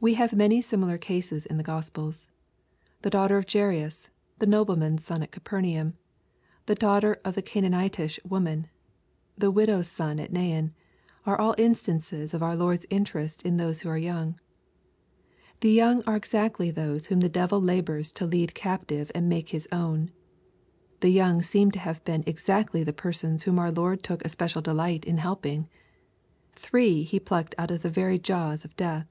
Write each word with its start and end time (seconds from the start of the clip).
We 0.00 0.14
have 0.14 0.32
many 0.32 0.60
similar 0.60 0.96
cases 0.96 1.44
in 1.44 1.56
the 1.56 1.64
Gospels. 1.64 2.28
The 3.02 3.10
daughter 3.10 3.36
of 3.36 3.50
Jairus, 3.52 4.08
the 4.38 4.46
nobleman's 4.46 5.04
son 5.04 5.24
at 5.24 5.32
Capernaum, 5.32 5.94
the 6.66 6.76
daughter 6.76 7.20
of 7.24 7.34
the 7.34 7.42
Canaanitish 7.42 8.20
woman, 8.24 8.68
the 9.36 9.50
widow's 9.50 9.88
son 9.88 10.20
at 10.20 10.32
Nain, 10.32 10.72
are 11.26 11.36
all 11.36 11.56
instances 11.58 12.32
of 12.32 12.44
our 12.44 12.54
Lord's 12.54 12.86
interest 12.90 13.42
in 13.42 13.56
those 13.56 13.80
who 13.80 13.88
are 13.88 13.98
young. 13.98 14.38
The 15.62 15.72
young 15.72 16.04
are 16.06 16.14
exactly 16.14 16.70
those 16.70 17.06
whom 17.06 17.18
the 17.18 17.28
devil 17.28 17.60
labors 17.60 18.12
to 18.12 18.24
lead 18.24 18.54
captive 18.54 19.10
and 19.16 19.28
make 19.28 19.48
His 19.48 19.66
own. 19.72 20.12
The 21.00 21.10
young 21.10 21.42
seem 21.42 21.72
to 21.72 21.80
have 21.80 22.04
been 22.04 22.22
exactly 22.24 22.84
the 22.84 22.92
persons 22.92 23.42
whom 23.42 23.58
our 23.58 23.72
Lord 23.72 24.04
took 24.04 24.24
a 24.24 24.28
special 24.28 24.62
delight 24.62 25.04
in 25.04 25.18
helping. 25.18 25.68
Three 26.52 27.02
He 27.02 27.18
plucked 27.18 27.56
out 27.58 27.72
of 27.72 27.82
the 27.82 27.90
very 27.90 28.20
jaws 28.20 28.64
of 28.64 28.76
death. 28.76 29.08